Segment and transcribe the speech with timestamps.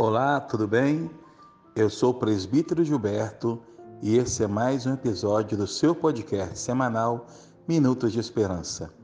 [0.00, 1.10] Olá, tudo bem?
[1.74, 3.60] Eu sou o presbítero Gilberto
[4.00, 7.26] e esse é mais um episódio do seu podcast semanal
[7.66, 8.94] Minutos de Esperança,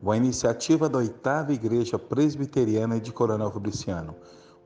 [0.00, 4.16] uma iniciativa da oitava Igreja Presbiteriana de Coronel Fabriciano,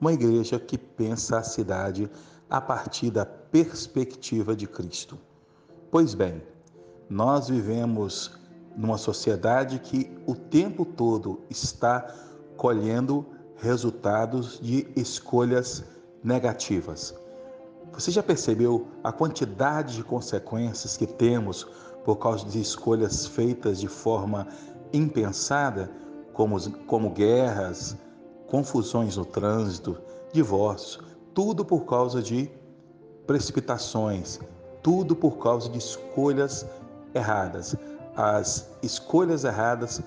[0.00, 2.08] uma igreja que pensa a cidade
[2.48, 5.18] a partir da perspectiva de Cristo.
[5.90, 6.40] Pois bem,
[7.10, 8.38] nós vivemos
[8.76, 12.06] numa sociedade que o tempo todo está
[12.56, 13.26] colhendo
[13.62, 15.84] resultados de escolhas
[16.22, 17.14] negativas.
[17.92, 21.66] Você já percebeu a quantidade de consequências que temos
[22.04, 24.48] por causa de escolhas feitas de forma
[24.92, 25.88] impensada,
[26.32, 27.96] como, como guerras,
[28.48, 29.96] confusões no trânsito,
[30.32, 32.50] divórcio, tudo por causa de
[33.28, 34.40] precipitações,
[34.82, 36.66] tudo por causa de escolhas
[37.14, 37.76] erradas.
[38.16, 40.02] As escolhas erradas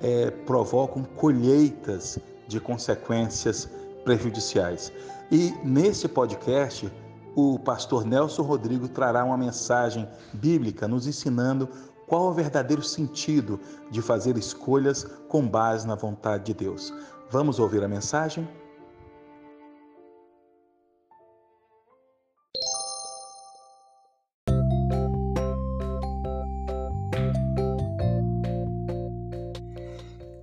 [0.00, 2.18] é, provocam colheitas
[2.54, 3.68] de consequências
[4.04, 4.92] prejudiciais.
[5.30, 6.90] E nesse podcast,
[7.34, 11.68] o pastor Nelson Rodrigo trará uma mensagem bíblica nos ensinando
[12.06, 13.58] qual o verdadeiro sentido
[13.90, 16.94] de fazer escolhas com base na vontade de Deus.
[17.30, 18.46] Vamos ouvir a mensagem?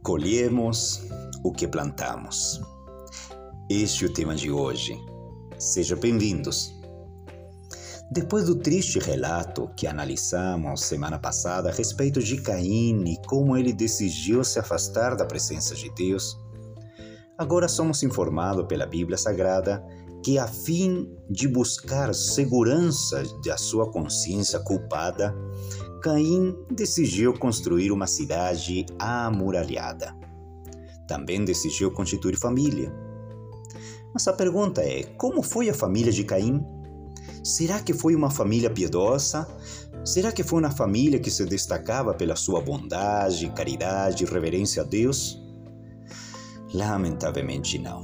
[0.03, 1.08] Colhemos
[1.44, 2.61] o que plantamos.
[3.70, 4.94] Este é o tema de hoje.
[5.58, 6.80] Sejam bem-vindos.
[8.11, 13.72] Depois do triste relato que analisamos semana passada a respeito de Caim e como ele
[13.72, 16.38] decidiu se afastar da presença de Deus,
[17.38, 19.83] agora somos informados pela Bíblia Sagrada
[20.23, 25.33] que, a fim de buscar segurança da sua consciência culpada,
[26.03, 30.14] Caim decidiu construir uma cidade amuralhada
[31.12, 32.90] também decidiu constituir família.
[34.14, 36.64] Mas a pergunta é: como foi a família de Caim?
[37.44, 39.45] Será que foi uma família piedosa?
[40.05, 44.86] Será que foi uma família que se destacava pela sua bondade, caridade e reverência a
[44.86, 45.38] Deus?
[46.73, 48.02] Lamentavelmente não.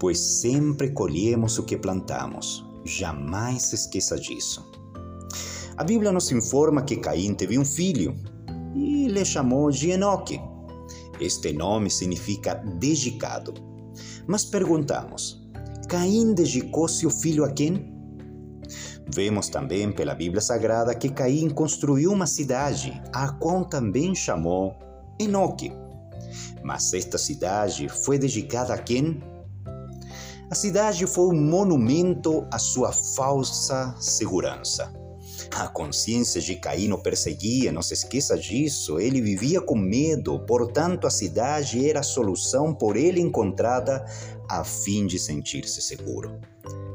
[0.00, 2.66] Pois sempre colhemos o que plantamos.
[2.84, 4.68] Jamais se esqueça disso.
[5.76, 8.16] A Bíblia nos informa que Caim teve um filho
[8.74, 10.40] e lhe chamou de Enoque.
[11.22, 13.54] Este nome significa dedicado.
[14.26, 15.40] Mas perguntamos:
[15.88, 17.94] Caim dedicou seu filho a quem?
[19.14, 24.74] Vemos também pela Bíblia Sagrada que Caim construiu uma cidade, a qual também chamou
[25.20, 25.72] Enoque.
[26.64, 29.22] Mas esta cidade foi dedicada a quem?
[30.50, 34.92] A cidade foi um monumento à sua falsa segurança.
[35.54, 38.98] A consciência de Caim o perseguia, não se esqueça disso.
[38.98, 44.04] Ele vivia com medo, portanto, a cidade era a solução por ele encontrada
[44.48, 46.40] a fim de sentir-se seguro.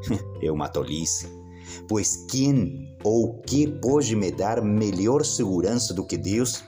[0.41, 1.27] É uma tolice,
[1.89, 6.63] pois quem ou que pode me dar melhor segurança do que Deus?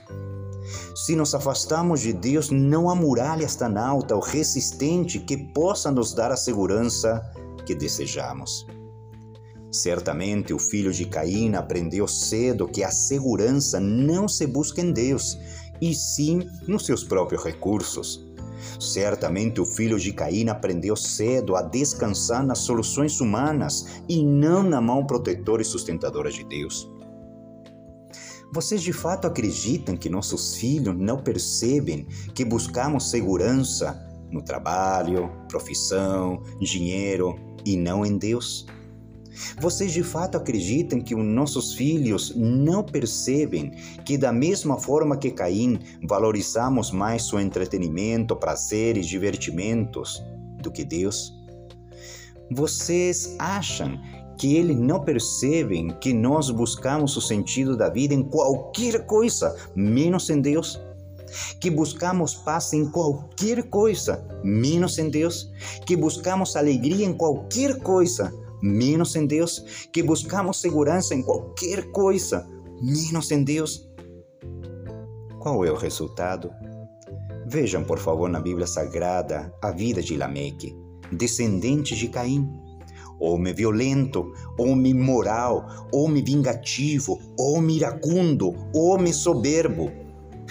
[0.94, 6.12] Se nos afastamos de Deus, não há muralhas tão alta ou resistente que possa nos
[6.12, 7.22] dar a segurança
[7.64, 8.66] que desejamos.
[9.70, 15.38] Certamente o filho de Caim aprendeu cedo que a segurança não se busca em Deus,
[15.80, 18.28] e sim nos seus próprios recursos.
[18.78, 24.80] Certamente o filho de Caim aprendeu cedo a descansar nas soluções humanas e não na
[24.80, 26.90] mão protetora e sustentadora de Deus.
[28.52, 36.42] Vocês de fato acreditam que nossos filhos não percebem que buscamos segurança no trabalho, profissão,
[36.60, 38.66] dinheiro e não em Deus?
[39.60, 43.72] Vocês de fato acreditam que os nossos filhos não percebem
[44.04, 50.22] que, da mesma forma que Caim, valorizamos mais o entretenimento, prazeres, divertimentos
[50.60, 51.32] do que Deus?
[52.50, 53.98] Vocês acham
[54.38, 60.30] que eles não percebem que nós buscamos o sentido da vida em qualquer coisa, menos
[60.30, 60.80] em Deus?
[61.60, 65.50] que buscamos paz em qualquer coisa, menos em Deus,
[65.86, 72.46] que buscamos alegria em qualquer coisa, menos em Deus, que buscamos segurança em qualquer coisa,
[72.80, 73.88] menos em Deus.
[75.38, 76.50] Qual é o resultado?
[77.46, 80.76] Vejam, por favor, na Bíblia Sagrada a vida de Lameque,
[81.10, 82.48] descendente de Caim.
[83.18, 89.90] Homem violento, homem moral, homem vingativo, homem iracundo, homem soberbo.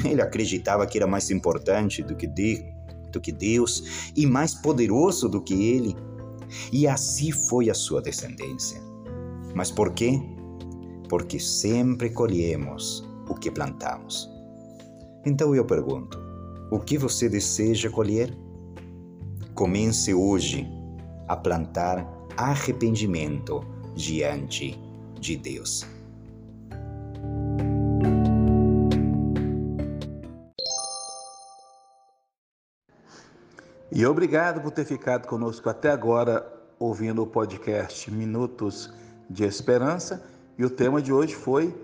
[0.05, 2.27] Ele acreditava que era mais importante do que,
[3.11, 5.95] do que Deus e mais poderoso do que ele
[6.71, 8.81] e assim foi a sua descendência.
[9.55, 10.19] Mas por quê?
[11.07, 14.29] Porque sempre colhemos o que plantamos.
[15.25, 16.19] Então eu pergunto:
[16.71, 18.35] o que você deseja colher?
[19.55, 20.67] Comece hoje
[21.27, 22.07] a plantar
[22.37, 23.61] arrependimento
[23.95, 24.79] diante
[25.19, 25.85] de Deus.
[33.91, 36.45] E obrigado por ter ficado conosco até agora,
[36.77, 38.93] ouvindo o podcast Minutos
[39.27, 40.23] de Esperança.
[40.59, 41.75] E o tema de hoje foi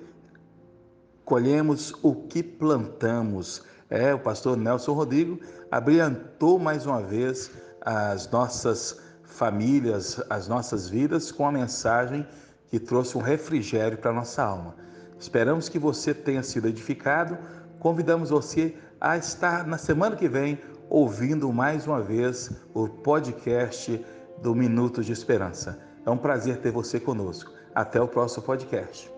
[1.23, 3.63] Colhemos o que plantamos.
[3.89, 5.39] É, o pastor Nelson Rodrigo
[5.71, 7.49] abrilhantou mais uma vez
[7.81, 12.27] as nossas famílias, as nossas vidas com a mensagem
[12.67, 14.75] que trouxe um refrigério para a nossa alma.
[15.19, 17.35] Esperamos que você tenha sido edificado.
[17.79, 20.59] Convidamos você a estar na semana que vem
[20.89, 24.03] ouvindo mais uma vez o podcast
[24.41, 25.79] do Minutos de Esperança.
[26.05, 27.51] É um prazer ter você conosco.
[27.73, 29.14] Até o próximo podcast.